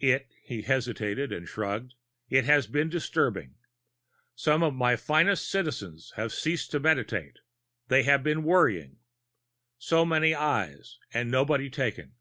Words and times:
It" 0.00 0.30
He 0.48 0.62
hesitated, 0.62 1.46
shrugged. 1.46 1.92
"It 2.30 2.46
has 2.46 2.66
been 2.66 2.88
disturbing. 2.88 3.56
Some 4.34 4.62
of 4.62 4.80
our 4.80 4.96
finest 4.96 5.46
Citizens 5.50 6.14
have 6.16 6.32
ceased 6.32 6.70
to 6.70 6.80
Meditate; 6.80 7.40
they 7.88 8.02
have 8.04 8.22
been 8.22 8.44
worrying. 8.44 9.00
So 9.76 10.06
many 10.06 10.34
Eyes 10.34 10.96
and 11.12 11.30
nobody 11.30 11.68
taken! 11.68 12.14